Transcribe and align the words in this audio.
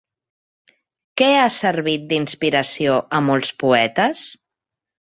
Què 1.21 1.27
ha 1.41 1.51
servit 1.59 2.09
d'inspiració 2.15 2.99
a 3.19 3.23
molts 3.31 3.57
poetes? 3.67 4.29